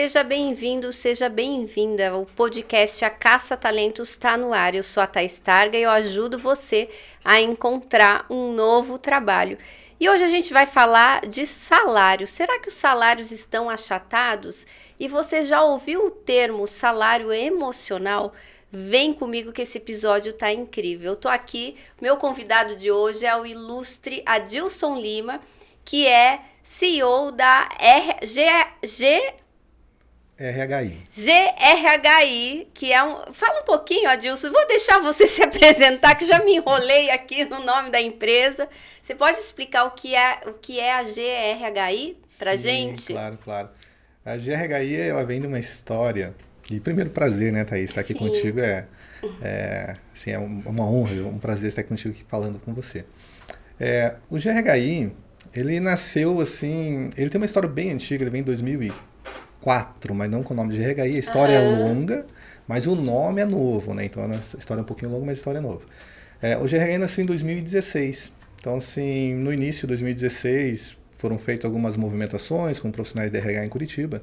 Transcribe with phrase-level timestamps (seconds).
[0.00, 2.16] Seja bem-vindo, seja bem-vinda.
[2.16, 4.72] O podcast A Caça Talentos está no ar.
[4.72, 6.88] Eu sou a Thais Targa e eu ajudo você
[7.24, 9.58] a encontrar um novo trabalho.
[9.98, 12.28] E hoje a gente vai falar de salário.
[12.28, 14.68] Será que os salários estão achatados?
[15.00, 18.32] E você já ouviu o termo salário emocional?
[18.70, 21.10] Vem comigo que esse episódio tá incrível.
[21.10, 25.40] Eu tô aqui, meu convidado de hoje é o ilustre Adilson Lima,
[25.84, 28.20] que é CEO da R
[30.38, 30.96] GRHI.
[31.10, 33.32] GRHI, que é um.
[33.32, 34.52] Fala um pouquinho, Adilson.
[34.52, 38.68] Vou deixar você se apresentar, que já me enrolei aqui no nome da empresa.
[39.02, 43.12] Você pode explicar o que é, o que é a GRHI para gente?
[43.12, 43.68] Claro, claro.
[44.24, 46.32] A GRHI ela vem de uma história.
[46.70, 47.90] E primeiro prazer, né, Thaís?
[47.90, 48.18] Estar aqui Sim.
[48.20, 48.86] contigo é,
[49.42, 53.04] é, assim, é uma honra, um prazer estar contigo aqui falando com você.
[53.80, 55.10] É, o GRHI,
[55.52, 57.10] ele nasceu assim.
[57.16, 59.17] Ele tem uma história bem antiga, ele vem em 2004.
[59.60, 61.16] 4, mas não com o nome de regaí.
[61.16, 61.74] A história uhum.
[61.74, 62.26] é longa,
[62.66, 64.04] mas o nome é novo, né?
[64.04, 65.82] Então a história é um pouquinho longa, mas a história é nova.
[66.40, 68.32] É, o GRI nasceu em 2016.
[68.60, 73.68] Então, assim, no início de 2016, foram feitas algumas movimentações com profissionais de RH em
[73.68, 74.22] Curitiba.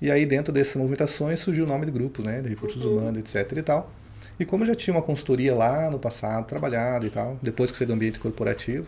[0.00, 2.40] E aí, dentro dessas movimentações, surgiu o nome do grupo, né?
[2.40, 2.98] De Recursos uhum.
[2.98, 3.92] Humanos, etc e tal.
[4.38, 7.78] E como eu já tinha uma consultoria lá no passado, trabalhado e tal, depois que
[7.78, 8.86] saí do ambiente corporativo,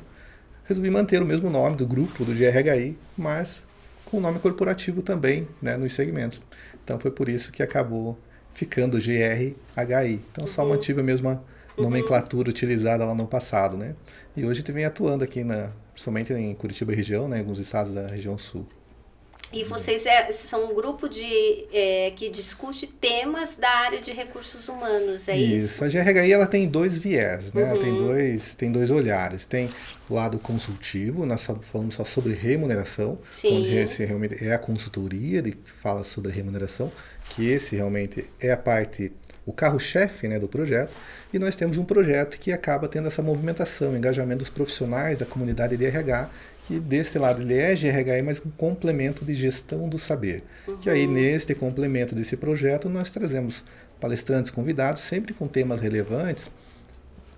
[0.65, 3.62] resolvi manter o mesmo nome do grupo, do GRHI, mas
[4.07, 6.41] com o nome corporativo também né, nos segmentos.
[6.83, 8.19] Então foi por isso que acabou
[8.55, 10.21] ficando GRHI.
[10.33, 10.71] Então só uhum.
[10.71, 11.45] mantive a mesma
[11.77, 11.85] uhum.
[11.85, 12.53] nomenclatura uhum.
[12.53, 13.95] utilizada lá no passado, né?
[14.37, 17.95] E hoje a gente vem atuando aqui na, somente em Curitiba região, né, alguns estados
[17.95, 18.67] da região sul.
[19.57, 24.69] E vocês é, são um grupo de, é, que discute temas da área de recursos
[24.69, 25.83] humanos, é isso?
[25.83, 25.85] Isso.
[25.85, 27.62] A GRHI ela tem dois viés, né?
[27.62, 27.69] Uhum.
[27.71, 28.07] Ela tem uhum.
[28.07, 29.47] dois, tem dois olhares.
[29.47, 29.71] Tem
[30.11, 33.59] o lado consultivo, nós falamos só sobre remuneração, Sim.
[33.59, 36.93] onde esse realmente é a consultoria que fala sobre remuneração,
[37.31, 39.11] que esse realmente é a parte,
[39.47, 40.93] o carro-chefe né, do projeto.
[41.33, 45.78] E nós temos um projeto que acaba tendo essa movimentação, engajamento dos profissionais da comunidade
[45.78, 46.28] de RH
[46.66, 50.43] que desse lado ele é GRHI, mas um complemento de gestão do saber.
[50.66, 50.77] Uhum.
[50.78, 53.62] Que aí, neste complemento desse projeto, nós trazemos
[54.00, 56.50] palestrantes convidados, sempre com temas relevantes,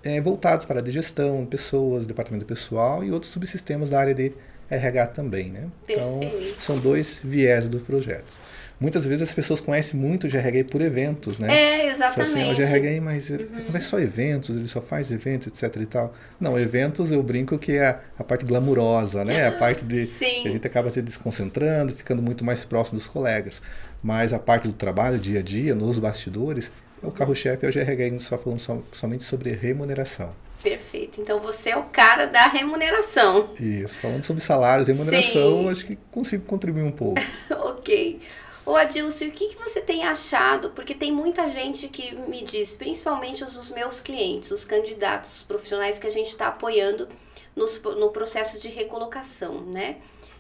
[0.03, 4.33] é, voltados para a de gestão, pessoas, departamento pessoal e outros subsistemas da área de
[4.71, 5.51] RH também.
[5.51, 5.69] Né?
[5.87, 6.21] Então,
[6.59, 8.33] são dois viés do projeto.
[8.81, 11.49] Muitas vezes as pessoas conhecem muito o GRHI por eventos, né?
[11.51, 12.39] É, exatamente.
[12.39, 13.39] Assim, o GRHI, mas uhum.
[13.69, 16.15] não é só eventos, ele só faz eventos, etc e tal.
[16.39, 19.49] Não, eventos eu brinco que é a parte glamurosa, né?
[19.49, 20.43] A parte de Sim.
[20.43, 23.61] que a gente acaba se desconcentrando, ficando muito mais próximo dos colegas.
[24.01, 26.71] Mas a parte do trabalho, dia a dia, nos bastidores,
[27.03, 30.33] é o carro-chefe é o GRHI, só falando so, somente sobre remuneração.
[30.63, 31.21] Perfeito.
[31.21, 33.51] Então você é o cara da remuneração.
[33.59, 33.97] Isso.
[33.99, 35.69] Falando sobre salários, remuneração, Sim.
[35.71, 37.21] acho que consigo contribuir um pouco.
[37.51, 38.21] ok.
[38.69, 40.73] Ô Adilson, o que, que você tem achado?
[40.73, 45.99] Porque tem muita gente que me diz, principalmente os meus clientes, os candidatos, os profissionais
[45.99, 47.09] que a gente está apoiando
[47.57, 49.97] nos, no processo de recolocação, né?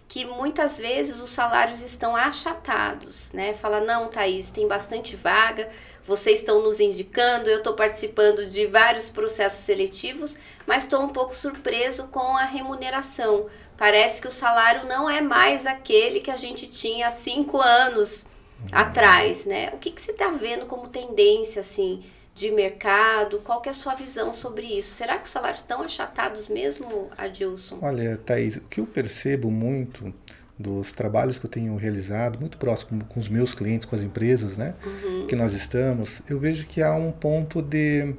[0.07, 3.55] Que muitas vezes os salários estão achatados, né?
[3.55, 5.71] Fala, não, Thaís, tem bastante vaga,
[6.05, 11.35] vocês estão nos indicando, eu estou participando de vários processos seletivos, mas estou um pouco
[11.35, 13.47] surpreso com a remuneração.
[13.79, 18.25] Parece que o salário não é mais aquele que a gente tinha há cinco anos
[18.61, 18.67] uhum.
[18.73, 19.71] atrás, né?
[19.73, 22.03] O que, que você está vendo como tendência, assim,
[22.35, 23.39] de mercado?
[23.39, 24.95] Qual que é a sua visão sobre isso?
[24.95, 27.79] Será que os salários estão achatados mesmo, Adilson?
[27.81, 30.13] Olha, Thaís, o que eu percebo muito
[30.59, 34.59] dos trabalhos que eu tenho realizado, muito próximo com os meus clientes, com as empresas,
[34.59, 35.27] né, uhum.
[35.29, 38.13] que nós estamos, eu vejo que há um ponto de,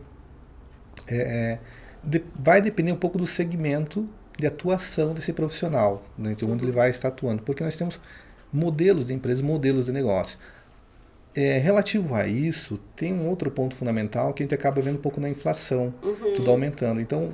[1.06, 1.60] é, é
[2.02, 4.08] de vai depender um pouco do segmento
[4.42, 8.00] de atuação desse profissional, né, de onde ele vai estar atuando, porque nós temos
[8.52, 10.40] modelos de empresa, modelos de negócio.
[11.36, 15.02] É, relativo a isso, tem um outro ponto fundamental que a gente acaba vendo um
[15.02, 16.34] pouco na inflação, uhum.
[16.36, 17.00] tudo aumentando.
[17.00, 17.34] Então,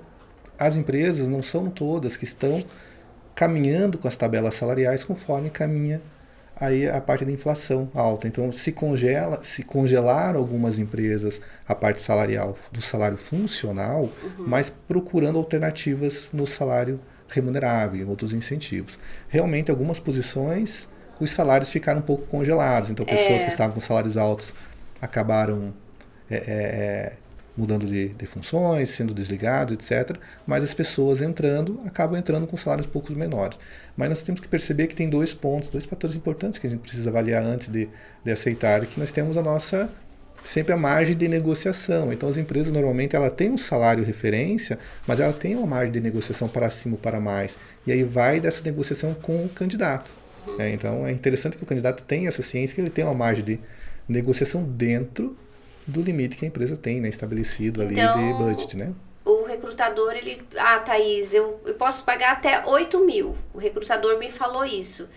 [0.59, 2.63] as empresas não são todas que estão
[3.33, 6.01] caminhando com as tabelas salariais conforme caminha
[6.59, 8.27] aí a parte da inflação alta.
[8.27, 14.45] Então, se congela, se congelar algumas empresas a parte salarial do salário funcional, uhum.
[14.47, 18.97] mas procurando alternativas no salário remunerável e outros incentivos.
[19.27, 20.87] Realmente, algumas posições
[21.19, 22.89] os salários ficaram um pouco congelados.
[22.89, 23.45] Então, pessoas é.
[23.45, 24.53] que estavam com salários altos
[25.01, 25.73] acabaram
[26.29, 27.13] é, é,
[27.57, 30.17] mudando de, de, funções, sendo desligados, etc.
[30.45, 33.57] Mas as pessoas entrando acabam entrando com salários um pouco menores.
[33.95, 36.81] Mas nós temos que perceber que tem dois pontos, dois fatores importantes que a gente
[36.81, 37.87] precisa avaliar antes de,
[38.23, 39.89] de aceitar, que nós temos a nossa
[40.43, 42.13] sempre a margem de negociação.
[42.13, 44.77] Então as empresas normalmente ela tem um salário referência,
[45.07, 47.57] mas ela tem uma margem de negociação para cima ou para mais.
[47.85, 50.11] E aí vai dessa negociação com o candidato.
[50.59, 53.43] É, então é interessante que o candidato tenha essa ciência, que ele tem uma margem
[53.43, 53.59] de
[54.07, 55.35] negociação dentro
[55.87, 58.93] do limite que a empresa tem, né, estabelecido então, ali de budget, né?
[59.23, 63.35] O recrutador, ele, ah, Thaís, eu, eu posso pagar até 8 mil.
[63.53, 65.07] O recrutador me falou isso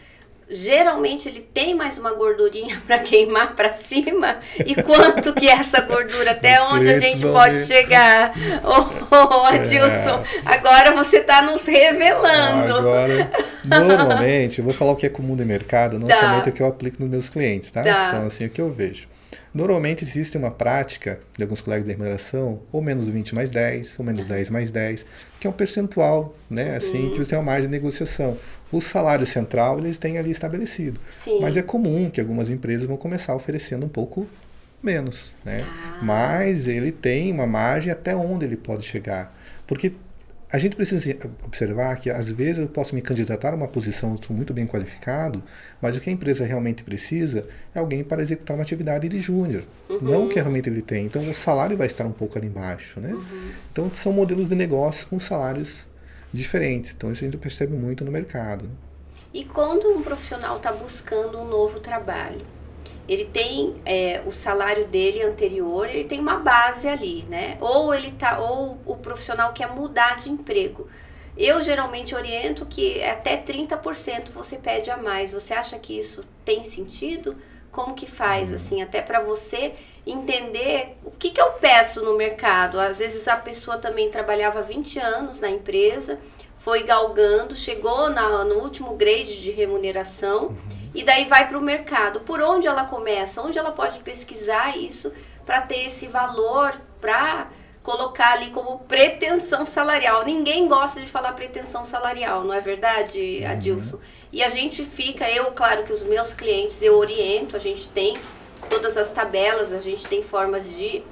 [0.50, 5.80] geralmente ele tem mais uma gordurinha para queimar para cima e quanto que é essa
[5.82, 8.32] gordura até onde a gente pode chegar
[8.64, 10.40] ô oh, Adilson é.
[10.44, 13.30] agora você está nos revelando agora
[13.64, 16.18] normalmente eu vou falar o que é comum de mercado não tá.
[16.18, 17.82] somente o que eu aplico nos meus clientes tá?
[17.82, 19.06] tá então assim o que eu vejo
[19.52, 24.04] Normalmente existe uma prática de alguns colegas de remuneração, ou menos 20 mais 10, ou
[24.04, 25.06] menos 10 mais 10,
[25.40, 26.76] que é um percentual, né?
[26.76, 27.10] Assim, uhum.
[27.10, 28.36] que eles têm uma margem de negociação.
[28.70, 31.00] O salário central eles têm ali estabelecido.
[31.08, 31.40] Sim.
[31.40, 34.26] Mas é comum que algumas empresas vão começar oferecendo um pouco
[34.82, 35.64] menos, né?
[35.66, 35.98] Ah.
[36.02, 39.36] Mas ele tem uma margem até onde ele pode chegar.
[39.66, 39.92] Porque
[40.50, 41.14] a gente precisa
[41.44, 45.42] observar que às vezes eu posso me candidatar a uma posição, estou muito bem qualificado,
[45.80, 49.64] mas o que a empresa realmente precisa é alguém para executar uma atividade de júnior,
[49.90, 49.98] uhum.
[50.00, 51.04] não o que realmente ele tem.
[51.04, 53.12] Então o salário vai estar um pouco ali embaixo, né?
[53.12, 53.50] Uhum.
[53.70, 55.86] Então são modelos de negócio com salários
[56.32, 56.94] diferentes.
[56.96, 58.70] Então isso a gente percebe muito no mercado.
[59.34, 62.40] E quando um profissional está buscando um novo trabalho,
[63.08, 67.56] ele tem é, o salário dele anterior, ele tem uma base ali, né?
[67.58, 70.86] Ou ele tá, ou o profissional quer mudar de emprego.
[71.36, 75.32] Eu geralmente oriento que até 30% você pede a mais.
[75.32, 77.34] Você acha que isso tem sentido?
[77.70, 78.56] Como que faz, uhum.
[78.56, 79.72] assim, até para você
[80.06, 82.78] entender o que, que eu peço no mercado?
[82.78, 86.18] Às vezes a pessoa também trabalhava 20 anos na empresa,
[86.58, 90.48] foi galgando, chegou na, no último grade de remuneração.
[90.48, 92.20] Uhum e daí vai para o mercado.
[92.22, 93.40] Por onde ela começa?
[93.40, 95.12] Onde ela pode pesquisar isso
[95.46, 97.46] para ter esse valor, para
[97.84, 100.24] colocar ali como pretensão salarial.
[100.24, 103.48] Ninguém gosta de falar pretensão salarial, não é verdade, uhum.
[103.48, 103.96] Adilson?
[103.96, 104.02] Uhum.
[104.32, 108.16] E a gente fica, eu, claro que os meus clientes eu oriento, a gente tem
[108.68, 111.04] todas as tabelas, a gente tem formas de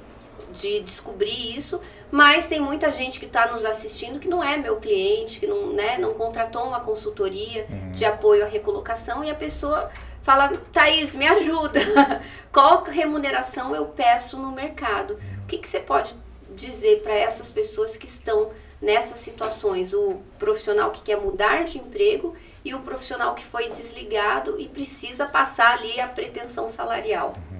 [0.57, 1.79] de descobrir isso,
[2.11, 5.71] mas tem muita gente que está nos assistindo que não é meu cliente, que não,
[5.71, 7.91] né, não contratou uma consultoria uhum.
[7.91, 9.89] de apoio à recolocação e a pessoa
[10.23, 11.79] fala, Thaís, me ajuda,
[12.51, 15.13] qual remuneração eu peço no mercado?
[15.13, 15.43] Uhum.
[15.43, 16.15] O que, que você pode
[16.55, 18.49] dizer para essas pessoas que estão
[18.81, 24.59] nessas situações, o profissional que quer mudar de emprego e o profissional que foi desligado
[24.59, 27.35] e precisa passar ali a pretensão salarial?
[27.51, 27.57] Uhum.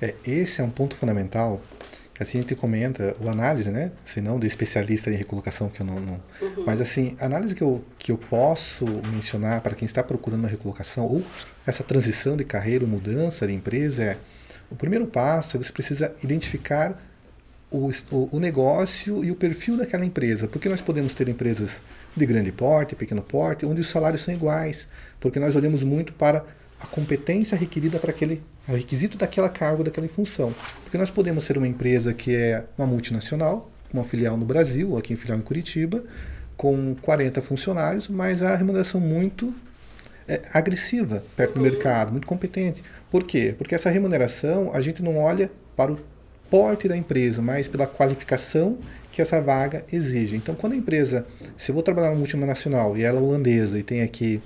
[0.00, 1.60] É, esse é um ponto fundamental
[2.18, 3.90] assim a gente comenta o análise, né?
[4.04, 6.20] Se não de especialista em recolocação que eu não, não.
[6.40, 6.64] Uhum.
[6.66, 10.48] mas assim a análise que eu que eu posso mencionar para quem está procurando uma
[10.48, 11.22] recolocação ou
[11.66, 14.18] essa transição de carreira, mudança de empresa é
[14.70, 17.00] o primeiro passo é você precisa identificar
[17.70, 21.72] o, o, o negócio e o perfil daquela empresa, porque nós podemos ter empresas
[22.16, 24.86] de grande porte, pequeno porte, onde os salários são iguais,
[25.18, 26.44] porque nós olhamos muito para
[26.80, 30.54] a competência requerida para aquele é o requisito daquela cargo, daquela função.
[30.82, 34.98] Porque nós podemos ser uma empresa que é uma multinacional, uma filial no Brasil, ou
[34.98, 36.02] aqui em filial em Curitiba,
[36.56, 39.54] com 40 funcionários, mas a remuneração muito
[40.26, 41.70] é, agressiva perto do uhum.
[41.70, 42.82] mercado, muito competente.
[43.10, 43.54] Por quê?
[43.56, 45.98] Porque essa remuneração a gente não olha para o
[46.50, 48.78] porte da empresa, mas pela qualificação
[49.10, 50.36] que essa vaga exige.
[50.36, 53.82] Então, quando a empresa, se eu vou trabalhar numa multinacional e ela é holandesa e
[53.82, 54.42] tem aqui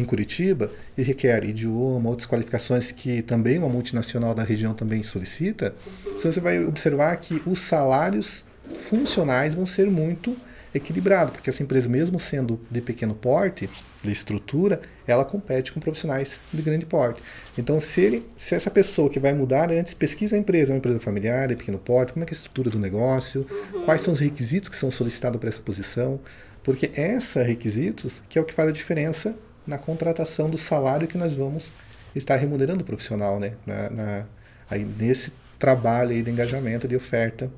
[0.00, 5.74] em Curitiba e requer idioma, outras qualificações que também uma multinacional da região também solicita,
[5.86, 6.18] uhum.
[6.18, 8.44] você vai observar que os salários
[8.88, 10.36] funcionais vão ser muito
[10.74, 13.70] equilibrados, porque essa empresa, mesmo sendo de pequeno porte,
[14.02, 17.22] de estrutura, ela compete com profissionais de grande porte.
[17.56, 20.78] Então, se, ele, se essa pessoa que vai mudar antes pesquisa a empresa, é uma
[20.78, 23.84] empresa familiar, de pequeno porte, como é, é a estrutura do negócio, uhum.
[23.84, 26.20] quais são os requisitos que são solicitados para essa posição,
[26.62, 29.34] porque esses requisitos que é o que faz a diferença
[29.66, 31.72] na contratação do salário que nós vamos
[32.14, 33.54] estar remunerando o profissional, né?
[33.66, 34.26] Na, na,
[34.70, 37.50] aí nesse trabalho aí de engajamento, de oferta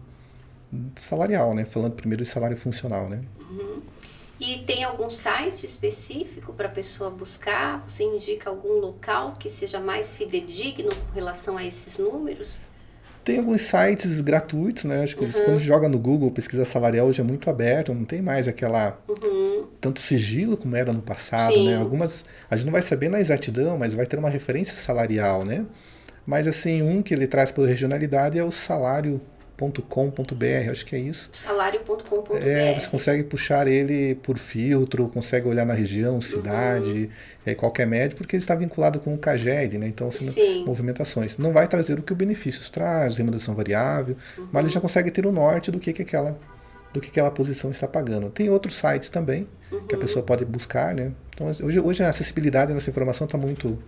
[0.96, 1.64] salarial, né?
[1.64, 3.22] Falando primeiro de salário funcional, né?
[3.50, 3.82] Uhum.
[4.40, 7.84] E tem algum site específico para a pessoa buscar?
[7.86, 12.50] Você indica algum local que seja mais fidedigno com relação a esses números?
[13.28, 15.02] Tem alguns sites gratuitos, né?
[15.02, 15.30] Acho que uhum.
[15.30, 19.66] quando joga no Google, pesquisa salarial hoje é muito aberto, não tem mais aquela uhum.
[19.78, 21.58] tanto sigilo como era no passado, né?
[21.58, 21.66] Sim.
[21.66, 21.76] né?
[21.76, 25.66] Algumas a gente não vai saber na exatidão, mas vai ter uma referência salarial, né?
[26.24, 29.20] Mas assim, um que ele traz por regionalidade é o salário
[29.58, 31.28] salário.com.br, acho que é isso.
[31.32, 32.36] Salário.com.br.
[32.36, 37.10] É, você consegue puxar ele por filtro, consegue olhar na região, cidade, uhum.
[37.44, 39.88] é, qualquer médio, porque ele está vinculado com o CAGED, né?
[39.88, 41.36] Então, assim, movimentações.
[41.36, 44.48] Não vai trazer o que o benefícios traz, remuneração variável, uhum.
[44.52, 46.38] mas ele já consegue ter o norte do que, que aquela
[46.90, 48.30] do que aquela posição está pagando.
[48.30, 49.86] Tem outros sites também uhum.
[49.86, 51.12] que a pessoa pode buscar, né?
[51.34, 53.78] Então hoje, hoje a acessibilidade nessa informação está muito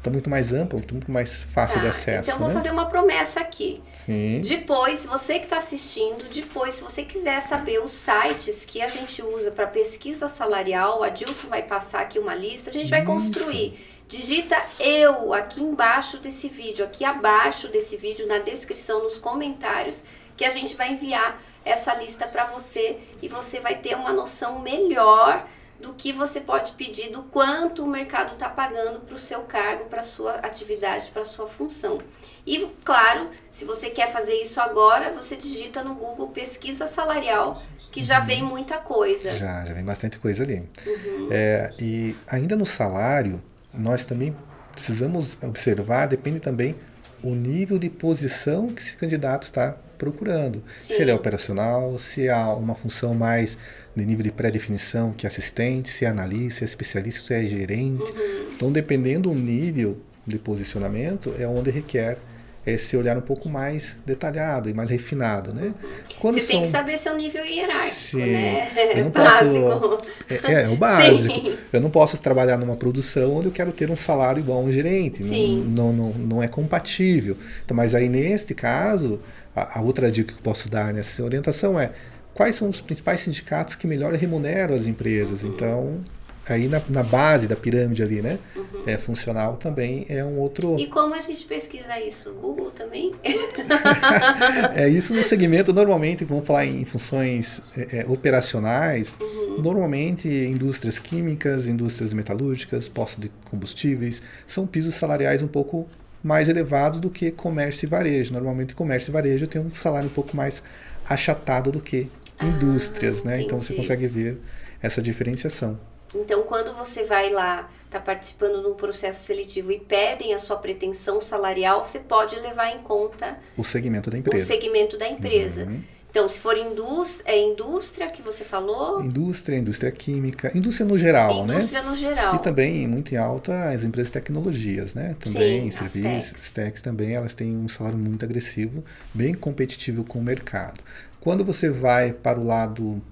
[0.00, 2.30] está muito mais amplo, tá muito mais fácil tá, de acesso.
[2.30, 2.54] Então vou né?
[2.54, 3.82] fazer uma promessa aqui.
[3.92, 4.40] Sim.
[4.40, 9.22] Depois, você que está assistindo, depois, se você quiser saber os sites que a gente
[9.22, 13.12] usa para pesquisa salarial, a Dilson vai passar aqui uma lista, a gente vai Isso.
[13.12, 13.78] construir.
[14.08, 19.98] Digita eu aqui embaixo desse vídeo, aqui abaixo desse vídeo, na descrição, nos comentários,
[20.36, 24.60] que a gente vai enviar essa lista para você e você vai ter uma noção
[24.60, 25.46] melhor
[25.80, 29.84] do que você pode pedir, do quanto o mercado está pagando para o seu cargo,
[29.86, 31.98] para a sua atividade, para a sua função.
[32.46, 38.04] E, claro, se você quer fazer isso agora, você digita no Google pesquisa salarial, que
[38.04, 39.32] já vem muita coisa.
[39.32, 40.68] Já, já vem bastante coisa ali.
[40.86, 41.28] Uhum.
[41.30, 44.36] É, e ainda no salário, nós também
[44.72, 46.76] precisamos observar, depende também
[47.22, 50.62] o nível de posição que esse candidato está procurando.
[50.78, 50.94] Sim.
[50.94, 53.58] Se ele é operacional, se há uma função mais
[53.94, 57.44] de nível de pré-definição, que é assistente, se é analista, se é especialista, se é
[57.44, 58.02] gerente.
[58.02, 58.50] Uhum.
[58.54, 62.18] Então, dependendo do nível de posicionamento, é onde requer
[62.66, 65.72] esse olhar um pouco mais detalhado e mais refinado, né?
[66.18, 66.50] Quando Você são...
[66.56, 68.18] tem que saber seu nível hierárquico, Sim.
[68.18, 68.68] né?
[68.94, 69.80] Eu não básico.
[69.80, 69.98] Posso...
[70.28, 71.22] É, é, é o básico.
[71.22, 71.56] Sim.
[71.72, 74.72] Eu não posso trabalhar numa produção onde eu quero ter um salário igual a um
[74.72, 75.24] gerente.
[75.24, 75.72] Sim.
[75.74, 77.36] Não, não, não, não é compatível.
[77.64, 79.20] Então, mas aí, neste caso,
[79.56, 81.92] a, a outra dica que eu posso dar nessa orientação é
[82.34, 85.42] quais são os principais sindicatos que melhor remuneram as empresas.
[85.42, 85.48] Uhum.
[85.48, 86.00] Então,
[86.48, 88.38] aí na, na, base da pirâmide ali, né?
[88.56, 88.82] Uhum.
[88.86, 90.76] É funcional também é um outro.
[90.78, 92.32] E como a gente pesquisa isso?
[92.32, 93.12] Google também?
[94.74, 99.62] é isso no segmento normalmente, vamos falar em funções é, é, operacionais, uhum.
[99.62, 105.88] normalmente indústrias químicas, indústrias metalúrgicas, postos de combustíveis, são pisos salariais um pouco
[106.22, 108.32] mais elevados do que comércio e varejo.
[108.32, 110.62] Normalmente comércio e varejo tem um salário um pouco mais
[111.08, 112.08] achatado do que
[112.42, 113.42] indústrias, ah, né?
[113.42, 114.40] Então você consegue ver
[114.82, 115.78] essa diferenciação.
[116.14, 120.56] Então, quando você vai lá, está participando de um processo seletivo e pedem a sua
[120.56, 124.44] pretensão salarial, você pode levar em conta o segmento da empresa.
[124.44, 125.64] O segmento da empresa.
[125.64, 125.80] Uhum.
[126.10, 129.00] Então, se for indústria, é indústria que você falou?
[129.00, 131.54] Indústria, indústria química, indústria no geral, indústria né?
[131.54, 132.34] Indústria no geral.
[132.34, 135.14] E também, muito em alta, as empresas de tecnologias, né?
[135.20, 140.18] Também, Sim, serviços, as techs também, elas têm um salário muito agressivo, bem competitivo com
[140.18, 140.82] o mercado.
[141.20, 143.02] Quando você vai para o lado,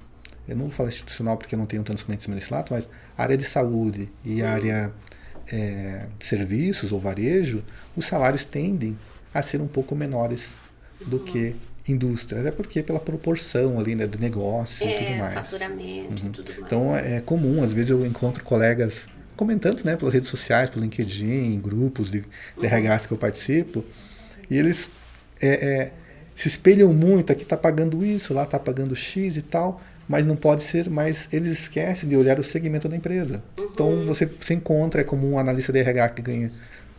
[0.49, 3.37] eu não vou falar institucional porque eu não tenho tantos clientes nesse lado, mas área
[3.37, 4.49] de saúde e uhum.
[4.49, 4.93] área
[5.53, 7.63] é, de serviços ou varejo,
[7.97, 8.99] os salários tendem
[9.33, 10.55] a ser um pouco menores
[11.07, 11.25] do uhum.
[11.25, 15.35] que indústria, até porque pela proporção ali né, do negócio é, e tudo mais.
[15.35, 16.33] faturamento uhum.
[16.33, 16.63] tudo mais.
[16.65, 21.55] Então é comum, às vezes eu encontro colegas comentando né, pelas redes sociais, pelo LinkedIn,
[21.55, 22.27] em grupos de, de
[22.67, 22.95] uhum.
[22.95, 23.85] RHs que eu participo,
[24.51, 24.91] e eles
[25.41, 25.93] é, é,
[26.39, 30.37] se espelham muito, aqui está pagando isso, lá está pagando X e tal, mas não
[30.37, 33.43] pode ser, mas eles esquecem de olhar o segmento da empresa.
[33.59, 33.69] Uhum.
[33.73, 36.53] Então você se encontra, é como um analista de RH que ganha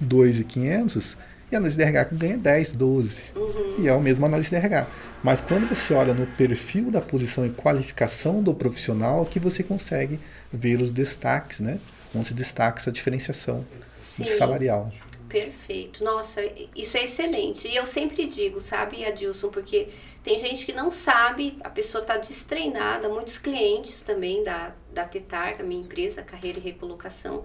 [0.03, 1.15] 2.500
[1.49, 3.19] e analista de RH que ganha 10, 12.
[3.33, 3.75] Uhum.
[3.79, 4.87] E é o mesmo analista de RH.
[5.23, 10.19] Mas quando você olha no perfil da posição e qualificação do profissional, que você consegue
[10.51, 11.79] ver os destaques, né?
[12.13, 13.63] Onde se destaca essa diferenciação
[14.01, 14.25] Sim.
[14.25, 14.91] salarial.
[15.29, 16.03] Perfeito.
[16.03, 16.41] Nossa,
[16.75, 17.67] isso é excelente.
[17.67, 19.89] E eu sempre digo, sabe, Adilson, porque
[20.23, 25.63] tem gente que não sabe, a pessoa está destreinada, muitos clientes também da, da Tetarga,
[25.63, 27.43] minha empresa, Carreira e Recolocação,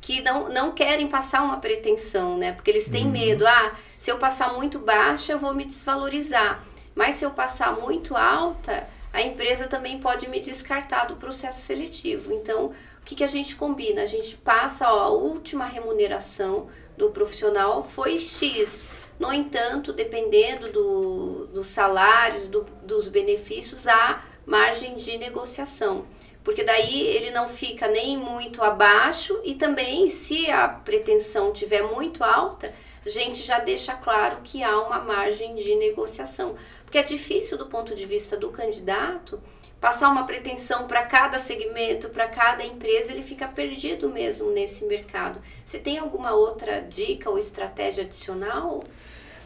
[0.00, 2.52] que não, não querem passar uma pretensão, né?
[2.52, 3.12] Porque eles têm uhum.
[3.12, 3.46] medo.
[3.46, 6.64] Ah, se eu passar muito baixa, eu vou me desvalorizar.
[6.96, 12.32] Mas se eu passar muito alta, a empresa também pode me descartar do processo seletivo.
[12.32, 14.02] Então, o que, que a gente combina?
[14.02, 18.84] A gente passa ó, a última remuneração do profissional foi X.
[19.18, 26.06] No entanto, dependendo do, dos salários, do, dos benefícios, há margem de negociação.
[26.42, 32.24] Porque daí ele não fica nem muito abaixo e também, se a pretensão tiver muito
[32.24, 32.72] alta,
[33.04, 36.56] a gente já deixa claro que há uma margem de negociação.
[36.84, 39.40] Porque é difícil do ponto de vista do candidato
[39.80, 45.40] passar uma pretensão para cada segmento, para cada empresa, ele fica perdido mesmo nesse mercado.
[45.64, 48.84] Você tem alguma outra dica ou estratégia adicional?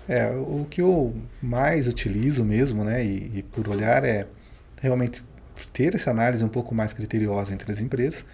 [0.09, 4.27] É, o que eu mais utilizo mesmo, né, e, e por olhar é
[4.81, 5.25] realmente
[5.73, 8.25] ter essa análise um pouco mais criteriosa entre as empresas.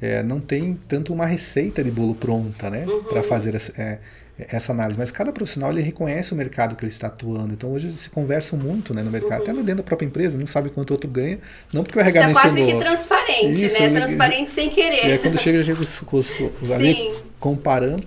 [0.00, 3.04] É, não tem tanto uma receita de bolo pronta, né, uhum.
[3.04, 4.00] para fazer essa, é,
[4.38, 4.98] essa análise.
[4.98, 7.52] Mas cada profissional ele reconhece o mercado que ele está atuando.
[7.52, 9.50] Então hoje se conversa muito né, no mercado, uhum.
[9.50, 11.38] até dentro da própria empresa, não sabe quanto o outro ganha,
[11.72, 13.90] não porque o RH Está quase que transparente, Isso, né?
[13.90, 15.06] Transparente sem querer.
[15.06, 16.30] E aí quando chega, chega os, os,
[16.62, 18.06] os ali comparando.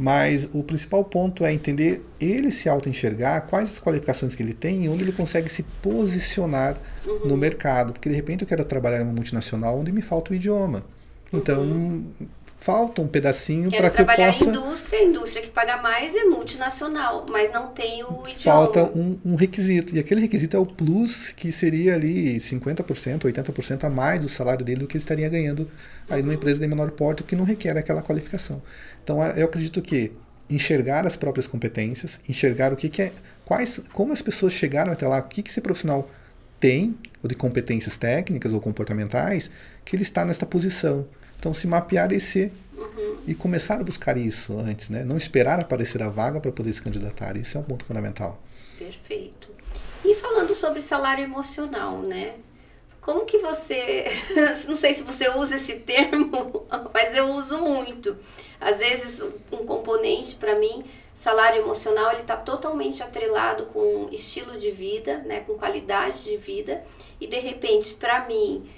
[0.00, 4.84] Mas o principal ponto é entender ele se auto-enxergar, quais as qualificações que ele tem
[4.84, 7.26] e onde ele consegue se posicionar uhum.
[7.26, 7.92] no mercado.
[7.92, 10.84] Porque de repente eu quero trabalhar em uma multinacional onde me falta o idioma.
[11.32, 12.04] Então, uhum
[12.60, 14.16] falta um pedacinho para que eu possa...
[14.16, 18.36] trabalhar em indústria, a indústria que paga mais é multinacional, mas não tem o idioma.
[18.38, 23.84] Falta um, um requisito, e aquele requisito é o plus, que seria ali 50%, 80%
[23.84, 25.70] a mais do salário dele do que ele estaria ganhando
[26.10, 26.36] aí numa uhum.
[26.36, 28.60] empresa de menor porte, que não requer aquela qualificação.
[29.02, 30.12] Então, eu acredito que
[30.50, 33.12] enxergar as próprias competências, enxergar o que, que é,
[33.44, 36.10] quais, como as pessoas chegaram até lá, o que, que esse profissional
[36.58, 39.50] tem, ou de competências técnicas ou comportamentais,
[39.84, 41.06] que ele está nesta posição.
[41.38, 43.18] Então, se mapear esse uhum.
[43.26, 45.04] e começar a buscar isso antes, né?
[45.04, 47.36] Não esperar aparecer a vaga para poder se candidatar.
[47.36, 48.40] Isso é um ponto fundamental.
[48.78, 49.48] Perfeito.
[50.04, 52.34] E falando sobre salário emocional, né?
[53.00, 54.06] Como que você,
[54.68, 58.16] não sei se você usa esse termo, mas eu uso muito.
[58.60, 59.20] Às vezes
[59.52, 65.40] um componente para mim, salário emocional, ele está totalmente atrelado com estilo de vida, né,
[65.40, 66.84] com qualidade de vida.
[67.20, 68.68] E de repente, para mim,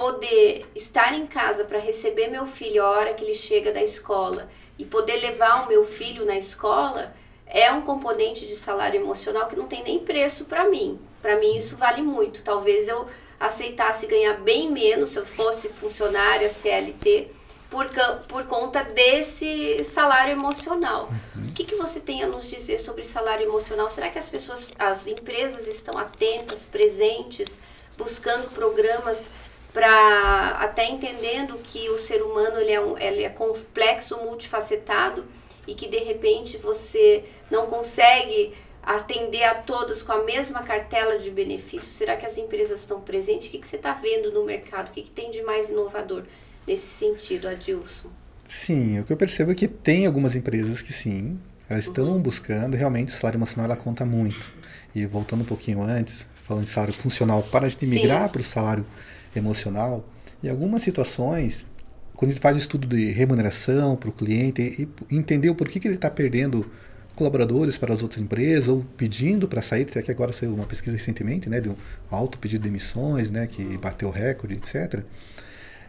[0.00, 4.48] poder estar em casa para receber meu filho a hora que ele chega da escola
[4.78, 7.14] e poder levar o meu filho na escola
[7.46, 10.98] é um componente de salário emocional que não tem nem preço para mim.
[11.20, 12.42] Para mim isso vale muito.
[12.42, 13.06] Talvez eu
[13.38, 17.28] aceitasse ganhar bem menos se eu fosse funcionária CLT
[17.68, 17.86] por,
[18.26, 21.10] por conta desse salário emocional.
[21.36, 21.48] Uhum.
[21.48, 23.90] O que, que você tem a nos dizer sobre salário emocional?
[23.90, 27.60] Será que as pessoas, as empresas estão atentas, presentes,
[27.98, 29.28] buscando programas
[29.72, 35.24] para até entendendo que o ser humano ele é, um, ele é complexo, multifacetado
[35.66, 41.30] e que de repente você não consegue atender a todos com a mesma cartela de
[41.30, 41.92] benefícios?
[41.92, 43.48] Será que as empresas estão presentes?
[43.48, 44.88] O que, que você está vendo no mercado?
[44.88, 46.24] O que, que tem de mais inovador
[46.66, 48.08] nesse sentido, Adilson?
[48.48, 52.20] Sim, o que eu percebo é que tem algumas empresas que sim, elas estão uhum.
[52.20, 54.50] buscando, realmente o salário emocional ela conta muito.
[54.92, 58.84] E voltando um pouquinho antes, falando de salário funcional, para gente migrar para o salário
[59.34, 60.06] emocional,
[60.42, 61.66] em algumas situações,
[62.14, 65.78] quando a gente faz um estudo de remuneração para o cliente e entender o porquê
[65.78, 66.70] que ele está perdendo
[67.14, 70.96] colaboradores para as outras empresas ou pedindo para sair, até que agora saiu uma pesquisa
[70.96, 71.76] recentemente, né, de um
[72.10, 75.02] alto pedido de emissões, né, que bateu recorde, etc.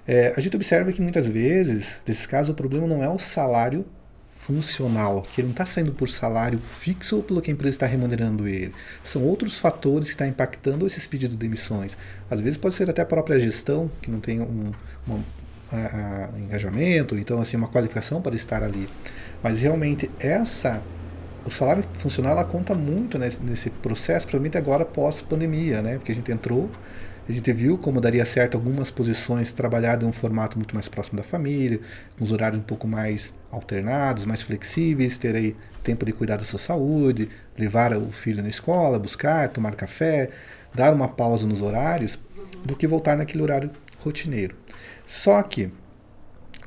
[0.06, 3.86] É, a gente observa que muitas vezes, nesses casos, o problema não é o salário
[4.45, 7.86] funcional, que ele não está saindo por salário fixo ou pelo que a empresa está
[7.86, 8.73] remunerando ele.
[9.04, 11.95] São outros fatores que estão tá impactando esses pedidos de emissões.
[12.30, 14.71] Às vezes pode ser até a própria gestão, que não tem um,
[15.08, 15.21] um
[15.71, 18.88] a, a engajamento, então assim uma qualificação para estar ali.
[19.43, 20.82] Mas realmente essa
[21.43, 25.95] o salário funcional ela conta muito nesse, nesse processo, principalmente agora pós pandemia, né?
[25.95, 26.69] Porque a gente entrou
[27.32, 31.17] a gente viu como daria certo algumas posições trabalhadas em um formato muito mais próximo
[31.17, 31.80] da família,
[32.17, 36.44] com os horários um pouco mais alternados, mais flexíveis, ter aí tempo de cuidar da
[36.44, 40.30] sua saúde, levar o filho na escola, buscar, tomar café,
[40.76, 42.20] dar uma pausa nos horários,
[42.65, 44.56] do que voltar naquele horário rotineiro.
[45.06, 45.72] Só que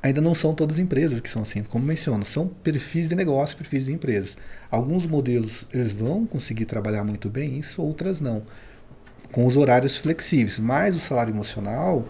[0.02, 3.56] ainda não são todas as empresas que são assim, como menciono, são perfis de negócio,
[3.56, 4.36] perfis de empresas.
[4.70, 8.42] Alguns modelos eles vão conseguir trabalhar muito bem isso, outras não
[9.34, 10.60] com os horários flexíveis.
[10.60, 12.06] Mas o salário emocional,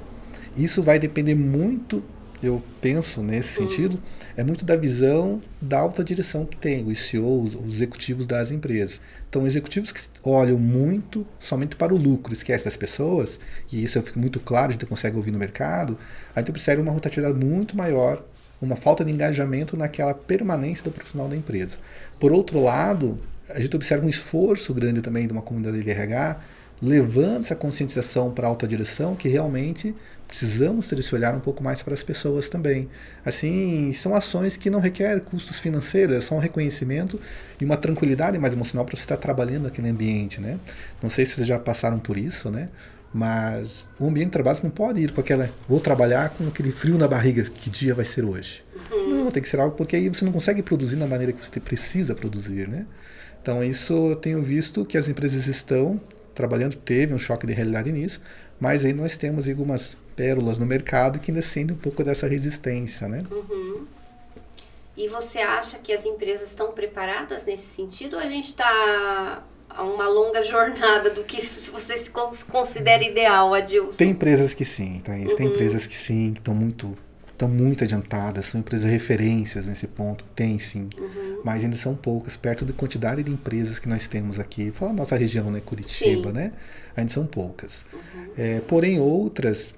[0.58, 2.04] isso vai depender muito,
[2.42, 3.70] eu penso nesse uhum.
[3.70, 4.02] sentido,
[4.36, 9.00] é muito da visão da alta direção que tem, os CEOs, os executivos das empresas.
[9.26, 13.40] Então, executivos que olham muito somente para o lucro, esquecem das pessoas,
[13.72, 15.96] e isso fica muito claro, a gente consegue ouvir no mercado,
[16.36, 18.22] a gente observa uma rotatividade muito maior,
[18.60, 21.78] uma falta de engajamento naquela permanência do profissional da empresa.
[22.20, 26.38] Por outro lado, a gente observa um esforço grande também de uma comunidade de RH
[26.84, 29.94] levando essa conscientização para a alta direção que realmente
[30.28, 32.88] precisamos ter esse olhar um pouco mais para as pessoas também.
[33.24, 37.20] Assim, são ações que não requerem custos financeiros, é só um reconhecimento
[37.60, 40.58] e uma tranquilidade mais emocional para você estar trabalhando naquele ambiente, né?
[41.02, 42.68] Não sei se vocês já passaram por isso, né?
[43.12, 46.98] Mas o ambiente de trabalho não pode ir com aquela vou trabalhar com aquele frio
[46.98, 48.64] na barriga, que dia vai ser hoje?
[48.90, 49.24] Uhum.
[49.24, 51.60] Não, tem que ser algo porque aí você não consegue produzir da maneira que você
[51.60, 52.86] precisa produzir, né?
[53.40, 56.00] Então isso eu tenho visto que as empresas estão
[56.34, 58.20] trabalhando, teve um choque de realidade nisso,
[58.60, 63.08] mas aí nós temos algumas pérolas no mercado que ainda sentem um pouco dessa resistência,
[63.08, 63.24] né?
[63.30, 63.86] Uhum.
[64.96, 69.82] E você acha que as empresas estão preparadas nesse sentido ou a gente está a
[69.82, 72.10] uma longa jornada do que você se
[72.48, 73.96] considera ideal, Adilson?
[73.96, 75.12] Tem empresas que sim, tá?
[75.12, 75.34] Uhum.
[75.36, 76.96] Tem empresas que sim, que estão muito
[77.34, 81.42] estão muito adiantadas, são empresas referências nesse ponto, tem sim, uhum.
[81.44, 84.70] mas ainda são poucas, perto da quantidade de empresas que nós temos aqui.
[84.70, 86.34] Fala a nossa região, né, Curitiba, sim.
[86.34, 86.52] né?
[86.96, 87.84] Ainda são poucas.
[87.92, 88.26] Uhum.
[88.36, 89.74] É, porém, outras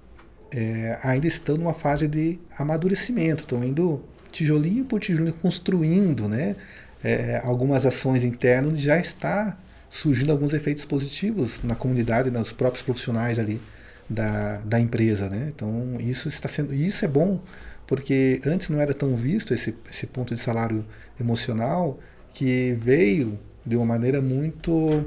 [0.52, 6.56] é, ainda estão numa fase de amadurecimento, estão indo tijolinho por tijolinho, construindo né,
[7.02, 13.38] é, algumas ações internas, já está surgindo alguns efeitos positivos na comunidade, nos próprios profissionais
[13.38, 13.60] ali
[14.08, 15.28] da, da empresa.
[15.28, 15.52] Né?
[15.54, 16.74] Então, isso está sendo.
[16.74, 17.40] Isso é bom,
[17.86, 20.84] porque antes não era tão visto esse, esse ponto de salário
[21.20, 21.98] emocional
[22.32, 25.06] que veio de uma maneira muito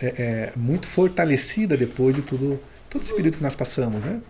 [0.00, 4.20] é, é, muito fortalecida depois de tudo todo esse período que nós passamos, né?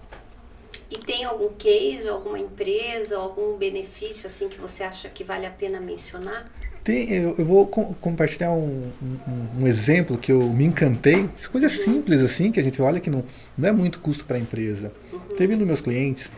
[0.89, 5.51] E tem algum case, alguma empresa, algum benefício assim que você acha que vale a
[5.51, 6.51] pena mencionar?
[6.85, 11.29] Tem, eu, eu vou com, compartilhar um, um, um, exemplo que eu me encantei.
[11.51, 11.73] Coisa uhum.
[11.73, 13.23] simples assim, que a gente olha que não,
[13.57, 14.93] não é muito custo para a empresa.
[15.37, 16.31] Teve um dos meus clientes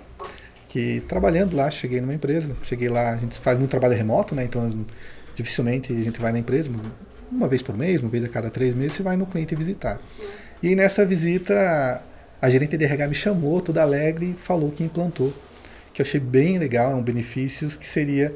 [0.69, 4.45] que trabalhando lá, cheguei numa empresa, cheguei lá, a gente faz muito trabalho remoto, né?
[4.45, 4.85] Então
[5.35, 6.71] dificilmente a gente vai na empresa,
[7.31, 10.01] uma vez por mês, uma vez a cada três meses, você vai no cliente visitar.
[10.63, 12.03] E nessa visita,
[12.41, 15.33] a gerente de RH me chamou, toda alegre, e falou que implantou,
[15.93, 18.35] que eu achei bem legal, é um benefício que seria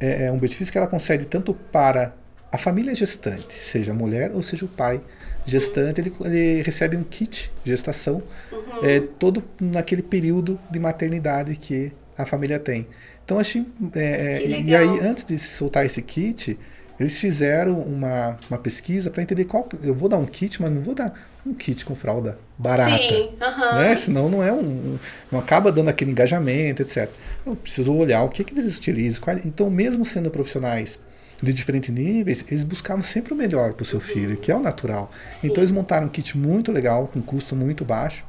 [0.00, 2.14] é, é um benefício que ela concede tanto para
[2.50, 5.00] a família gestante, seja a mulher ou seja o pai
[5.44, 8.84] gestante, ele, ele recebe um kit de gestação uhum.
[8.84, 12.86] é, todo naquele período de maternidade que a família tem.
[13.24, 13.66] Então achei.
[13.94, 16.58] É, é e aí, antes de soltar esse kit,
[16.98, 19.68] eles fizeram uma, uma pesquisa para entender qual.
[19.82, 21.12] Eu vou dar um kit, mas não vou dar
[21.44, 22.98] um kit com fralda barata.
[22.98, 23.94] Sim, uh né?
[23.94, 24.98] Senão não é um.
[25.30, 27.10] Não acaba dando aquele engajamento, etc.
[27.44, 29.22] Eu preciso olhar o que, que eles utilizam.
[29.44, 30.98] Então, mesmo sendo profissionais
[31.42, 34.04] de diferentes níveis, eles buscavam sempre o melhor para o seu uhum.
[34.04, 35.10] filho, que é o natural.
[35.30, 35.48] Sim.
[35.48, 38.24] Então, eles montaram um kit muito legal, com custo muito baixo.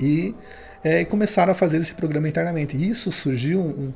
[0.00, 0.34] E
[0.82, 2.76] é, começaram a fazer esse programa internamente.
[2.76, 3.92] E isso surgiu um,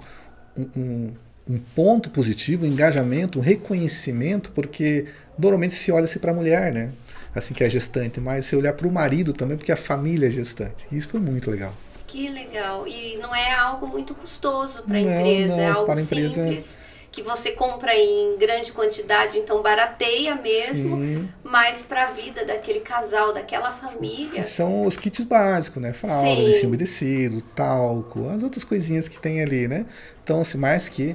[0.57, 1.15] um, um
[1.49, 5.07] um ponto positivo, um engajamento, um reconhecimento, porque
[5.39, 6.91] normalmente se olha-se para a mulher, né?
[7.35, 10.31] Assim que é gestante, mas se olhar para o marido também, porque a família é
[10.31, 10.87] gestante.
[10.91, 11.75] Isso foi muito legal.
[12.07, 12.87] Que legal.
[12.87, 16.37] E não é algo muito custoso para a empresa, não, é algo simples.
[16.37, 16.85] Empresa...
[17.11, 21.29] Que você compra em grande quantidade, então barateia mesmo, Sim.
[21.45, 24.43] mas para a vida daquele casal, daquela família.
[24.43, 25.93] São os kits básicos, né?
[25.93, 29.87] Fralda, lenço umedecido, talco, as outras coisinhas que tem ali, né?
[30.25, 31.15] Então, assim, mais que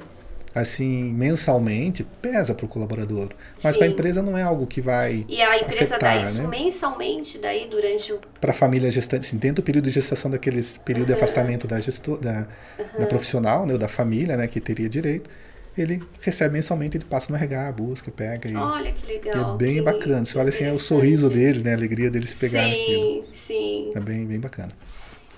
[0.54, 3.30] assim mensalmente pesa para o colaborador
[3.64, 6.42] mas para a empresa não é algo que vai e a empresa afetar, dá isso
[6.42, 6.48] né?
[6.50, 10.78] mensalmente daí durante o para a família gestante assim, dentro do período de gestação daqueles
[10.80, 11.16] período uhum.
[11.16, 12.48] de afastamento da gestor da,
[12.80, 13.00] uhum.
[13.00, 15.30] da profissional né da família né que teria direito
[15.78, 19.76] ele recebe mensalmente ele passa no RH busca pega e olha que legal é bem
[19.76, 22.82] que bacana você olha assim é o sorriso deles né a alegria deles pegarem sim
[22.82, 23.28] aquilo.
[23.32, 24.70] sim é bem bem bacana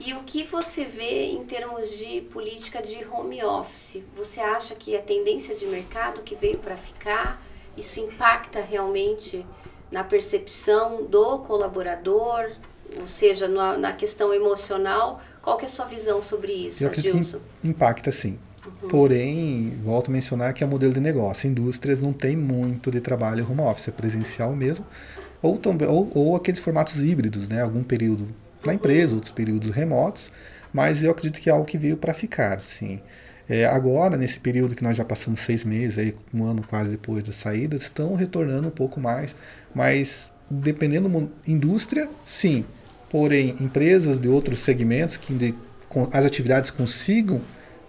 [0.06, 4.02] e o que você vê em termos de política de home office?
[4.16, 7.42] Você acha que a tendência de mercado que veio para ficar,
[7.78, 9.46] isso impacta realmente
[9.92, 12.52] na percepção do colaborador,
[13.00, 15.22] ou seja, na, na questão emocional?
[15.42, 17.40] Qual que é a sua visão sobre isso, Eu Adilson?
[17.62, 18.40] Que impacta sim.
[18.66, 18.90] Uhum.
[18.90, 21.48] Porém, volto a mencionar que é o modelo de negócio.
[21.48, 24.86] Indústrias não tem muito de trabalho home office, é presencial mesmo,
[25.42, 27.62] ou, ou, ou aqueles formatos híbridos, né?
[27.62, 28.28] Algum período
[28.66, 30.30] na empresa, outros períodos remotos,
[30.74, 33.00] mas eu acredito que é algo que veio para ficar, sim.
[33.50, 37.24] É, agora, nesse período que nós já passamos seis meses, aí, um ano quase depois
[37.24, 39.36] da saída, estão retornando um pouco mais,
[39.76, 42.64] mas dependendo da indústria, sim.
[43.10, 45.54] Porém, empresas de outros segmentos que
[46.14, 47.42] as atividades consigam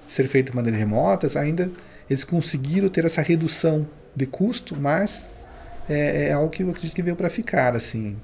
[0.09, 1.71] ser feitas de maneira remota, ainda
[2.11, 5.27] eles conseguiram ter essa redução de custo, mas
[5.89, 8.17] é, é algo que eu acredito que veio para ficar, assim.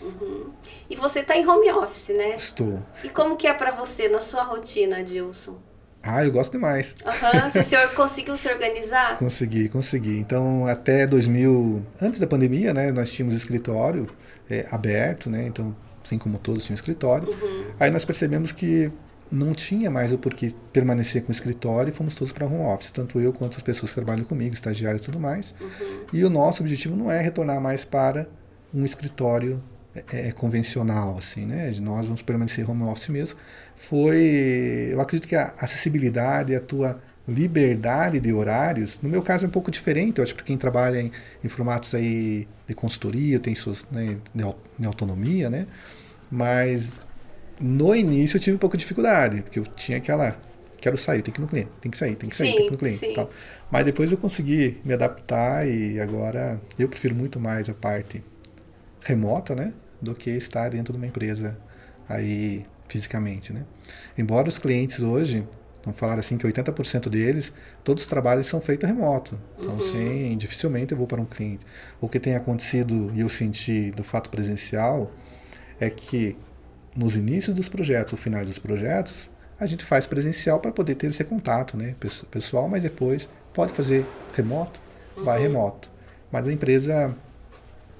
[0.00, 0.45] Uhum.
[0.88, 2.36] E você está em home office, né?
[2.36, 2.82] Estou.
[3.02, 5.58] E como que é para você na sua rotina, Dilson?
[6.02, 6.94] Ah, eu gosto demais.
[7.04, 7.50] Uhum.
[7.50, 9.18] Você senhor conseguiu se organizar?
[9.18, 10.18] Consegui, consegui.
[10.18, 14.06] Então, até 2000, antes da pandemia, né, nós tínhamos escritório
[14.48, 15.74] é, aberto, né, então,
[16.04, 17.28] assim como todos tinham escritório.
[17.28, 17.64] Uhum.
[17.80, 18.92] Aí nós percebemos que
[19.32, 22.92] não tinha mais o porquê permanecer com o escritório e fomos todos para home office,
[22.92, 25.52] tanto eu quanto as pessoas que trabalham comigo, estagiários e tudo mais.
[25.60, 26.04] Uhum.
[26.12, 28.28] E o nosso objetivo não é retornar mais para
[28.72, 29.60] um escritório
[30.12, 31.70] é, é, convencional, assim, né?
[31.70, 33.36] De nós vamos permanecer home office mesmo.
[33.76, 39.48] Foi, eu acredito que a acessibilidade, a tua liberdade de horários, no meu caso é
[39.48, 41.10] um pouco diferente, eu acho que quem trabalha em,
[41.42, 45.66] em formatos aí de consultoria, tem suas, né, de, autonomia, né?
[46.30, 47.00] Mas
[47.60, 50.36] no início eu tive um pouco de dificuldade, porque eu tinha aquela
[50.80, 52.62] quero sair, tem que ir no cliente, tem que sair, tem que sair, sim, tem
[52.62, 53.30] que ir no cliente, tal.
[53.70, 58.22] Mas depois eu consegui me adaptar e agora eu prefiro muito mais a parte
[59.00, 59.72] remota, né?
[60.00, 61.56] Do que estar dentro de uma empresa
[62.08, 63.64] aí fisicamente, né?
[64.16, 65.46] Embora os clientes hoje,
[65.84, 69.38] vamos falar assim que 80% deles, todos os trabalhos são feitos remoto.
[69.58, 69.80] Então, uhum.
[69.80, 71.64] sim, dificilmente eu vou para um cliente.
[72.00, 75.10] O que tem acontecido e eu senti do fato presencial
[75.80, 76.36] é que
[76.96, 79.28] nos inícios dos projetos, ou finais dos projetos,
[79.58, 81.94] a gente faz presencial para poder ter esse contato, né,
[82.30, 84.04] pessoal, mas depois pode fazer
[84.34, 84.80] remoto,
[85.16, 85.24] uhum.
[85.24, 85.90] vai remoto.
[86.30, 87.14] Mas a empresa,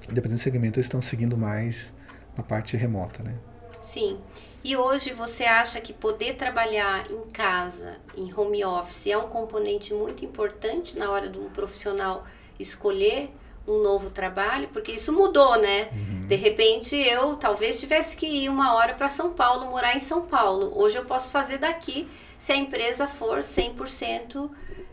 [0.07, 1.91] dependendo do segmento, eles estão seguindo mais
[2.35, 3.35] na parte remota, né?
[3.81, 4.19] Sim.
[4.63, 9.93] E hoje você acha que poder trabalhar em casa, em home office, é um componente
[9.93, 12.25] muito importante na hora de um profissional
[12.59, 13.31] escolher
[13.67, 14.67] um novo trabalho?
[14.69, 15.89] Porque isso mudou, né?
[15.91, 16.27] Uhum.
[16.27, 20.25] De repente eu talvez tivesse que ir uma hora para São Paulo, morar em São
[20.25, 20.73] Paulo.
[20.75, 24.49] Hoje eu posso fazer daqui se a empresa for 100%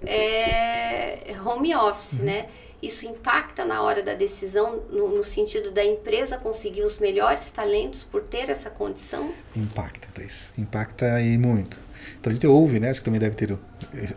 [0.06, 2.26] é, home office, uhum.
[2.26, 2.48] né?
[2.84, 8.04] Isso impacta na hora da decisão, no, no, sentido da empresa conseguir os melhores talentos
[8.04, 9.32] por ter essa condição?
[9.56, 10.44] Impacta, Thais.
[10.58, 11.78] Impacta e muito.
[12.20, 12.90] Então a gente ouve, né?
[12.90, 13.56] Acho que também deve ter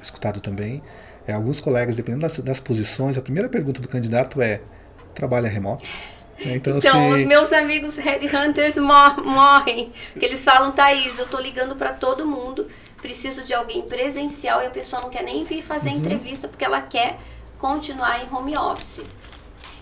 [0.02, 0.84] escutado também.
[1.26, 4.62] É, alguns colegas, dependendo das, das posições, a primeira pergunta do candidato é:
[5.14, 5.86] trabalha remoto?
[6.40, 7.20] É, então, então se...
[7.20, 9.92] os meus amigos headhunters mor morrem.
[10.12, 12.68] Porque eles falam, Thaís, eu tô ligando para todo mundo,
[13.02, 15.98] preciso de alguém presencial e a pessoa não quer nem vir fazer uhum.
[15.98, 17.18] entrevista porque ela quer
[17.58, 19.02] continuar em home office.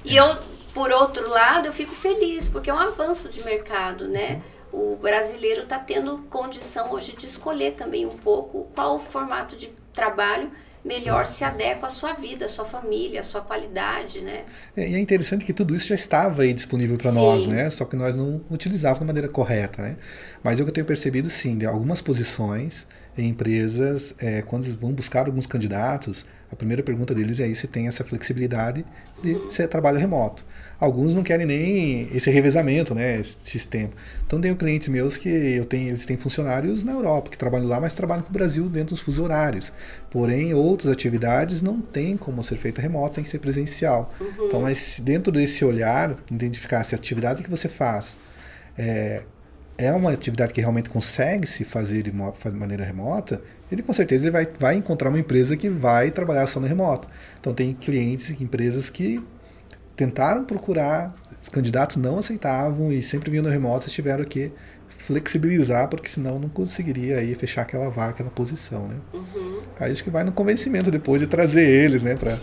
[0.03, 0.37] E eu,
[0.73, 4.41] por outro lado, eu fico feliz, porque é um avanço de mercado, né?
[4.71, 9.71] O brasileiro está tendo condição hoje de escolher também um pouco qual o formato de
[9.93, 10.51] trabalho
[10.85, 14.43] melhor se adequa à sua vida, à sua família, à sua qualidade, né?
[14.77, 17.69] É, e é interessante que tudo isso já estava aí disponível para nós, né?
[17.71, 19.97] Só que nós não utilizávamos da maneira correta, né?
[20.43, 22.85] Mas o que eu tenho percebido, sim, de algumas posições
[23.17, 26.23] em empresas, é, quando vão buscar alguns candidatos,
[26.55, 28.85] a primeira pergunta deles é se tem essa flexibilidade
[29.21, 30.43] de ser trabalho remoto.
[30.79, 33.93] Alguns não querem nem esse revezamento, né, esse tempo.
[34.25, 37.79] Então tenho clientes meus que eu tenho, eles têm funcionários na Europa que trabalham lá,
[37.79, 39.71] mas trabalham com o Brasil dentro dos fusos horários.
[40.09, 44.13] Porém, outras atividades não tem como ser feita remoto, tem que ser presencial.
[44.19, 44.47] Uhum.
[44.47, 48.17] Então, mas dentro desse olhar, identificar se a atividade que você faz
[48.77, 49.23] é,
[49.77, 54.31] é uma atividade que realmente consegue se fazer de, maneira remota, ele com certeza ele
[54.31, 57.07] vai, vai encontrar uma empresa que vai trabalhar só no remoto.
[57.39, 59.23] Então tem clientes, empresas que
[59.95, 64.51] tentaram procurar, os candidatos não aceitavam e sempre vinham no remoto, tiveram que
[65.05, 68.95] flexibilizar, porque senão não conseguiria aí fechar aquela vaga, aquela posição, né?
[69.13, 69.61] Uhum.
[69.79, 72.33] Aí acho que vai no convencimento depois de trazer eles, né, para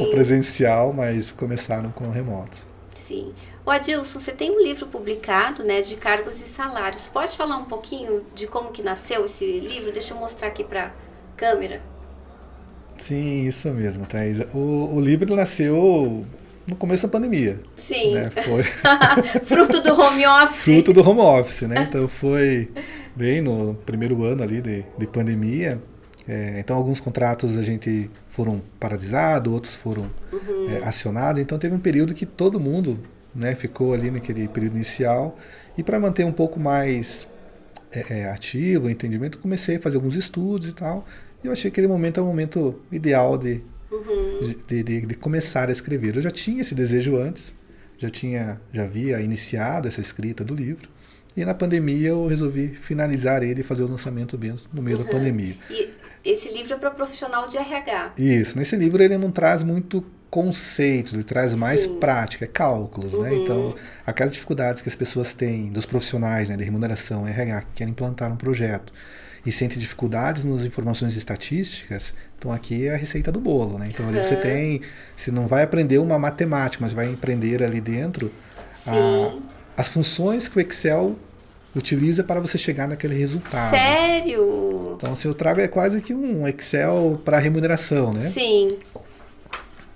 [0.00, 2.71] o presencial, mas começaram com o remoto.
[3.12, 3.34] Sim.
[3.66, 7.06] O Adilson, você tem um livro publicado, né, de cargos e salários.
[7.06, 9.92] Pode falar um pouquinho de como que nasceu esse livro?
[9.92, 10.92] Deixa eu mostrar aqui para
[11.36, 11.82] câmera.
[12.98, 14.38] Sim, isso mesmo, Thaís.
[14.54, 16.24] O, o livro nasceu
[16.66, 17.60] no começo da pandemia.
[17.76, 18.14] Sim.
[18.14, 18.30] Né?
[18.30, 18.62] Foi...
[19.44, 20.62] Fruto do home office.
[20.62, 21.86] Fruto do home office, né?
[21.86, 22.70] Então foi
[23.14, 25.82] bem no primeiro ano ali de, de pandemia.
[26.26, 30.70] É, então alguns contratos a gente foram paralisados, outros foram uhum.
[30.70, 31.40] é, acionados.
[31.40, 32.98] Então teve um período que todo mundo
[33.34, 35.38] né, ficou ali naquele período inicial.
[35.76, 37.28] E para manter um pouco mais
[37.92, 41.06] é, ativo o entendimento, comecei a fazer alguns estudos e tal.
[41.44, 44.54] E eu achei que aquele momento é o momento ideal de, uhum.
[44.66, 46.16] de, de, de, começar a escrever.
[46.16, 47.54] Eu já tinha esse desejo antes,
[47.98, 50.88] já tinha, já havia iniciado essa escrita do livro.
[51.36, 55.04] E na pandemia eu resolvi finalizar ele e fazer o lançamento mesmo no meio uhum.
[55.04, 55.56] da pandemia.
[55.70, 58.12] E esse livro é para profissional de RH.
[58.18, 58.58] Isso.
[58.58, 61.98] Nesse livro ele não traz muito conceitos, ele traz mais Sim.
[61.98, 63.18] prática, cálculos, né?
[63.18, 63.24] uhum.
[63.24, 63.34] né?
[63.34, 63.74] Então,
[64.06, 68.32] aquelas dificuldades que as pessoas têm, dos profissionais né, de remuneração, RH, que querem implantar
[68.32, 68.92] um projeto
[69.44, 73.88] e sentem dificuldades nas informações estatísticas, então aqui é a receita do bolo, né?
[73.92, 74.24] Então, ali uhum.
[74.24, 74.80] você tem,
[75.14, 78.32] você não vai aprender uma matemática, mas vai aprender ali dentro
[78.86, 79.36] a,
[79.76, 81.16] as funções que o Excel
[81.74, 83.70] utiliza para você chegar naquele resultado.
[83.70, 84.94] Sério?
[84.96, 88.30] Então, o seu trago é quase que um Excel para remuneração, né?
[88.30, 88.78] Sim.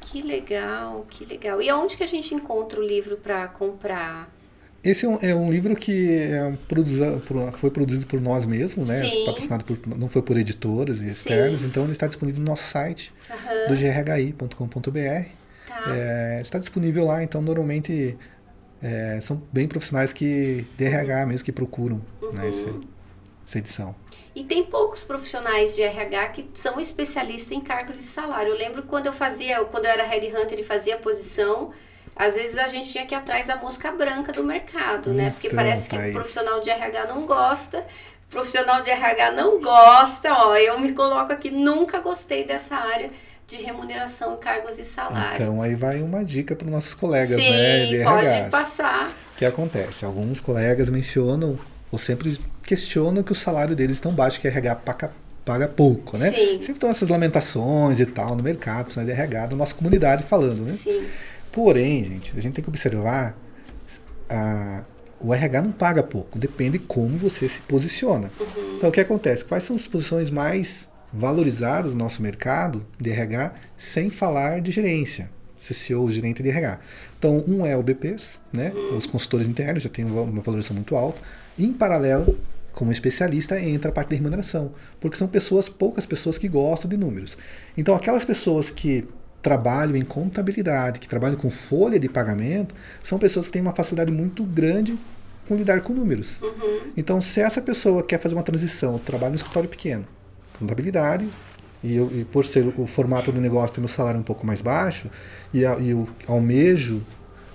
[0.01, 1.61] Que legal, que legal.
[1.61, 4.35] E aonde que a gente encontra o livro para comprar?
[4.83, 7.21] Esse é um, é um, livro que é produza,
[7.57, 9.03] foi produzido por nós mesmos, né?
[9.03, 9.27] Sim.
[9.27, 13.13] Patrocinado por, não foi por editoras e externas, então ele está disponível no nosso site
[13.29, 13.75] uhum.
[13.75, 15.29] do grhi.com.br.
[15.67, 15.85] Tá.
[15.89, 18.17] É, está disponível lá, então normalmente
[18.83, 22.33] é, são bem profissionais que de RH mesmo que procuram uhum.
[22.33, 22.81] né, esse,
[23.47, 23.95] essa edição.
[24.35, 28.53] E tem poucos profissionais de RH que são especialistas em cargos e salário.
[28.53, 31.73] Eu lembro quando eu fazia, quando eu era headhunter e fazia a posição,
[32.15, 35.31] às vezes a gente tinha que ir atrás da mosca branca do mercado, né?
[35.31, 37.87] Porque então, parece que o profissional de RH não gosta,
[38.29, 43.11] profissional de RH não gosta, ó, eu me coloco aqui, nunca gostei dessa área
[43.47, 45.35] de remuneração e cargos e salário.
[45.35, 47.87] Então aí vai uma dica para os nossos colegas, Sim, né?
[47.87, 48.49] De pode RH.
[48.51, 49.09] passar.
[49.09, 50.05] O que acontece?
[50.05, 51.59] Alguns colegas mencionam
[51.91, 55.13] ou sempre questionam que o salário deles é tão baixo que RH paga,
[55.45, 56.31] paga pouco, né?
[56.31, 56.61] Sim.
[56.61, 60.77] Sempre estão essas lamentações e tal no mercado, de RH, da nossa comunidade falando, né?
[60.77, 61.07] Sim.
[61.53, 63.37] Porém, gente, a gente tem que observar
[64.29, 64.83] a,
[65.21, 68.31] o RH não paga pouco, depende como você se posiciona.
[68.41, 68.77] Uhum.
[68.77, 69.45] Então, o que acontece?
[69.45, 75.31] Quais são as posições mais valorizadas no nosso mercado de RH, sem falar de gerência?
[75.59, 76.79] CCO, gerente de RH.
[77.19, 78.73] Então, um é o BPs, né?
[78.97, 81.21] Os consultores internos já têm uma valorização muito alta.
[81.59, 82.39] Em paralelo,
[82.73, 86.97] como especialista, entra a parte de remuneração, porque são pessoas, poucas pessoas que gostam de
[86.97, 87.37] números.
[87.77, 89.09] Então, aquelas pessoas que
[89.43, 94.13] trabalham em contabilidade, que trabalham com folha de pagamento, são pessoas que têm uma facilidade
[94.13, 94.99] muito grande
[95.49, 96.41] com lidar com números.
[96.43, 96.93] Uhum.
[96.97, 100.05] Então, se essa pessoa quer fazer uma transição, trabalha no escritório pequeno,
[100.59, 101.29] contabilidade,
[101.83, 104.61] e, eu, e por ser o formato do negócio ter meu salário um pouco mais
[104.61, 105.09] baixo,
[105.53, 107.03] e, e eu almejo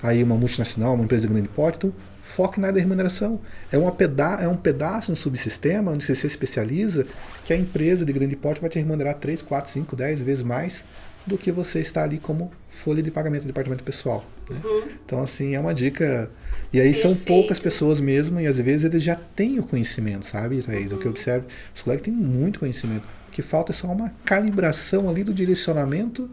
[0.01, 1.93] aí uma multinacional, uma empresa de grande porte, então
[2.35, 3.39] foque na área da remuneração.
[3.71, 7.05] É, uma peda é um pedaço no subsistema onde você se especializa
[7.43, 10.83] que a empresa de grande porte vai te remunerar 3, 4, 5, 10 vezes mais
[11.25, 14.25] do que você está ali como folha de pagamento do departamento pessoal.
[14.49, 14.59] Né?
[14.63, 14.87] Uhum.
[15.05, 16.29] Então, assim, é uma dica.
[16.73, 17.01] E aí Perfeito.
[17.01, 20.91] são poucas pessoas mesmo, e às vezes eles já têm o conhecimento, sabe, Thaís?
[20.91, 20.97] Uhum.
[20.97, 21.17] O que eu uhum.
[21.17, 23.05] observo, os colegas têm muito conhecimento.
[23.27, 26.29] O que falta é só uma calibração ali do direcionamento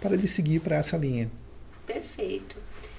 [0.00, 1.30] para ele seguir para essa linha.
[1.86, 2.56] Perfeito.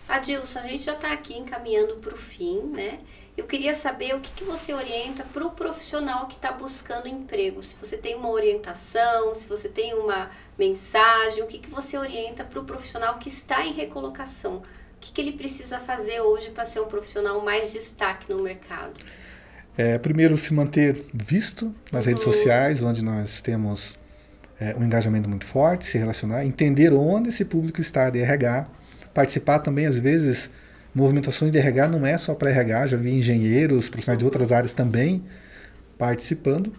[0.08, 3.00] Adilson, a gente já está aqui encaminhando para o fim, né?
[3.36, 7.64] Eu queria saber o que, que você orienta para o profissional que está buscando emprego.
[7.64, 12.44] Se você tem uma orientação, se você tem uma mensagem, o que, que você orienta
[12.44, 14.62] para o profissional que está em recolocação?
[15.04, 18.94] O que, que ele precisa fazer hoje para ser um profissional mais destaque no mercado?
[19.78, 22.12] É, primeiro, se manter visto nas uhum.
[22.12, 24.00] redes sociais, onde nós temos
[24.58, 28.64] é, um engajamento muito forte, se relacionar, entender onde esse público está de RH,
[29.14, 30.50] participar também, às vezes,
[30.96, 34.72] movimentações de RH não é só para RH, já vi engenheiros, profissionais de outras áreas
[34.72, 35.22] também
[35.98, 36.72] participando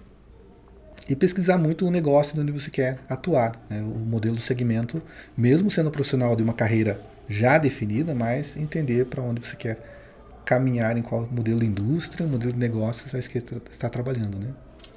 [1.07, 3.83] e pesquisar muito o negócio de onde você quer atuar, né?
[3.83, 5.03] o modelo do segmento,
[5.37, 9.79] mesmo sendo profissional de uma carreira já definida, mas entender para onde você quer
[10.45, 14.53] caminhar, em qual modelo de indústria, modelo de negócio você está trabalhando, né?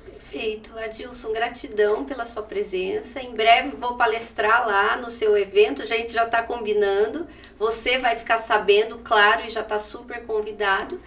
[0.06, 0.78] Perfeito.
[0.78, 3.22] Adilson, gratidão pela sua presença.
[3.22, 7.26] Em breve vou palestrar lá no seu evento, a gente já está combinando.
[7.58, 11.00] Você vai ficar sabendo, claro, e já está super convidado.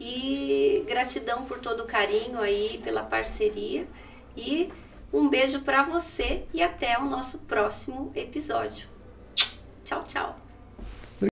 [0.00, 3.84] E gratidão por todo o carinho aí, pela parceria.
[4.36, 4.70] E
[5.12, 8.88] um beijo para você e até o nosso próximo episódio.
[9.84, 10.47] Tchau, tchau.